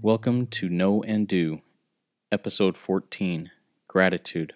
[0.00, 1.60] Welcome to Know and Do,
[2.32, 3.50] Episode 14
[3.86, 4.54] Gratitude.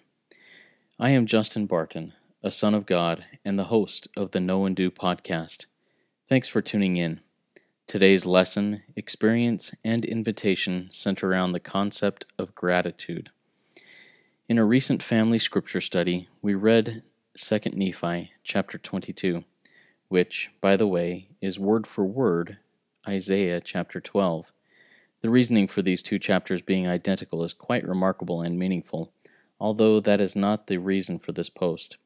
[0.99, 4.75] I am Justin Barton, a son of God and the host of the Know and
[4.75, 5.67] Do podcast.
[6.27, 7.21] Thanks for tuning in.
[7.85, 13.29] Today's lesson, experience, and invitation center around the concept of gratitude.
[14.49, 17.03] In a recent family scripture study, we read
[17.37, 19.43] 2 Nephi chapter 22,
[20.07, 22.59] which, by the way, is word for word
[23.05, 24.53] Isaiah chapter 12.
[25.19, 29.11] The reasoning for these two chapters being identical is quite remarkable and meaningful,
[29.59, 31.97] although that is not the reason for this post.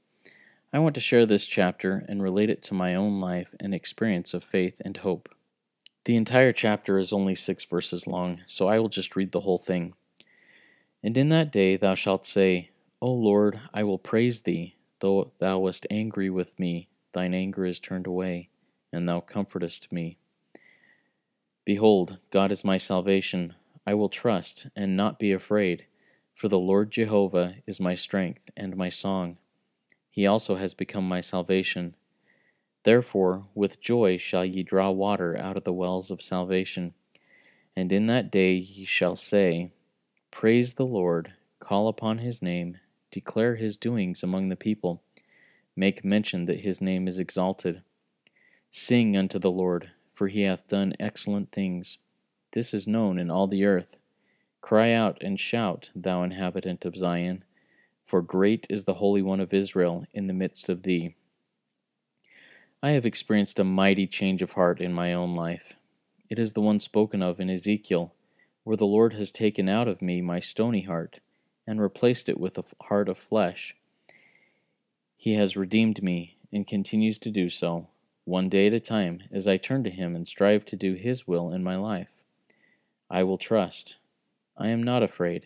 [0.73, 4.33] I want to share this chapter and relate it to my own life and experience
[4.33, 5.29] of faith and hope.
[6.05, 9.59] The entire chapter is only six verses long, so I will just read the whole
[9.59, 9.93] thing.
[11.03, 15.59] And in that day thou shalt say, O Lord, I will praise thee, though thou
[15.59, 18.49] wast angry with me, thine anger is turned away,
[18.91, 20.17] and thou comfortest me.
[21.65, 23.55] Behold, God is my salvation.
[23.85, 25.85] I will trust and not be afraid,
[26.33, 29.37] for the Lord Jehovah is my strength and my song.
[30.09, 31.95] He also has become my salvation.
[32.83, 36.93] Therefore, with joy shall ye draw water out of the wells of salvation.
[37.75, 39.71] And in that day ye shall say,
[40.31, 42.77] Praise the Lord, call upon his name,
[43.11, 45.01] declare his doings among the people,
[45.75, 47.81] make mention that his name is exalted.
[48.69, 51.97] Sing unto the Lord for he hath done excellent things.
[52.51, 53.99] This is known in all the earth.
[54.59, 57.45] Cry out and shout, thou inhabitant of Zion,
[58.03, 61.15] for great is the Holy One of Israel in the midst of thee.
[62.83, 65.77] I have experienced a mighty change of heart in my own life.
[66.29, 68.13] It is the one spoken of in Ezekiel,
[68.65, 71.21] where the Lord has taken out of me my stony heart
[71.69, 73.75] and replaced it with a heart of flesh.
[75.15, 77.89] He has redeemed me and continues to do so
[78.25, 81.27] one day at a time, as I turn to Him and strive to do His
[81.27, 82.23] will in my life.
[83.07, 83.97] I will trust.
[84.57, 85.45] I am not afraid.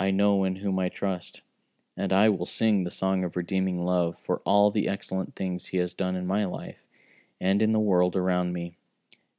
[0.00, 1.42] I know in whom I trust,
[1.94, 5.76] and I will sing the song of redeeming love for all the excellent things He
[5.76, 6.86] has done in my life
[7.38, 8.78] and in the world around me.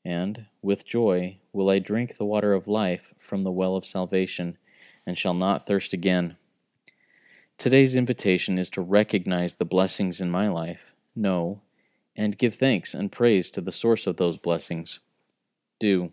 [0.03, 4.59] And, with joy, will I drink the water of life from the well of salvation,
[5.05, 6.37] and shall not thirst again.
[7.57, 11.61] Today's invitation is to recognize the blessings in my life, know,
[12.15, 14.99] and give thanks and praise to the source of those blessings.
[15.79, 16.11] Do.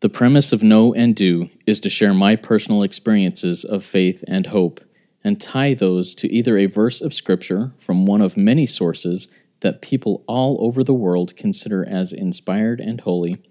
[0.00, 4.46] The premise of Know and Do is to share my personal experiences of faith and
[4.46, 4.80] hope
[5.22, 9.28] and tie those to either a verse of Scripture from one of many sources
[9.60, 13.42] that people all over the world consider as inspired and holy,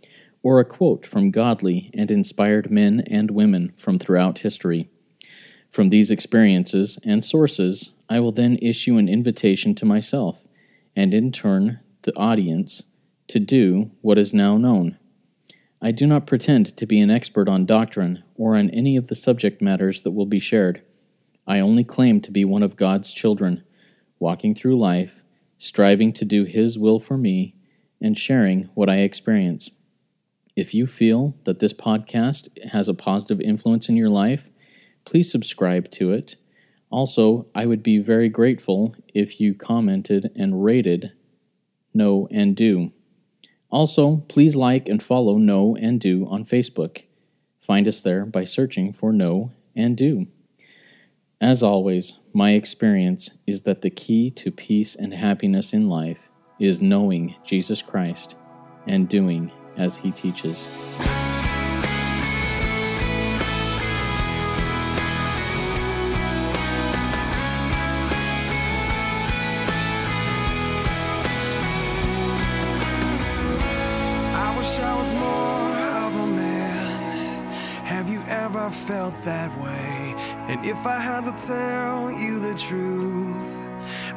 [0.44, 4.90] or a quote from godly and inspired men and women from throughout history.
[5.72, 10.46] From these experiences and sources, I will then issue an invitation to myself
[10.96, 12.84] and in turn the audience,
[13.28, 14.98] to do what is now known.
[15.82, 19.16] I do not pretend to be an expert on doctrine or on any of the
[19.16, 20.82] subject matters that will be shared.
[21.48, 23.64] I only claim to be one of God's children,
[24.20, 25.24] walking through life,
[25.58, 27.56] striving to do His will for me,
[28.02, 29.70] and sharing what I experience.
[30.56, 34.50] If you feel that this podcast has a positive influence in your life,
[35.06, 36.36] please subscribe to it
[36.94, 41.12] also, I would be very grateful if you commented and rated
[41.92, 42.92] Know and Do.
[43.72, 47.06] Also, please like and follow Know and Do on Facebook.
[47.60, 50.28] Find us there by searching for Know and Do.
[51.42, 56.80] As always, my experience is that the key to peace and happiness in life is
[56.80, 58.36] knowing Jesus Christ
[58.86, 60.68] and doing as he teaches.
[78.74, 80.16] felt that way.
[80.50, 82.93] And if I had to tell you the truth,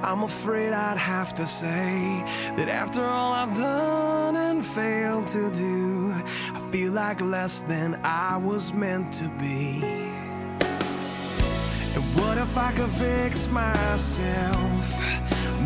[0.06, 2.22] I'm afraid I'd have to say
[2.54, 6.14] that after all I've done and failed to do,
[6.54, 9.82] I feel like less than I was meant to be.
[11.96, 14.96] And what if I could fix myself?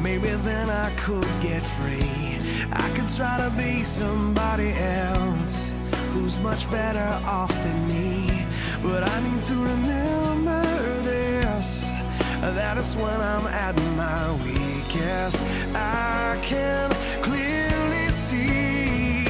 [0.03, 2.39] Maybe then I could get free.
[2.73, 5.75] I could try to be somebody else
[6.13, 8.47] who's much better off than me.
[8.83, 10.70] But I need to remember
[12.41, 15.39] that is when I'm at my weakest.
[15.75, 16.91] I can
[17.23, 19.25] clearly see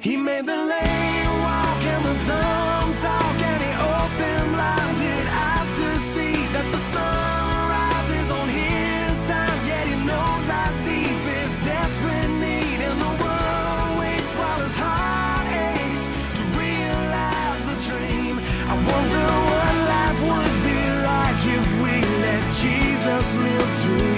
[0.00, 1.21] He made the lame
[23.42, 24.11] live through.